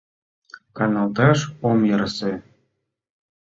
[0.77, 1.39] —Каналташ
[1.69, 2.31] ом ярсе...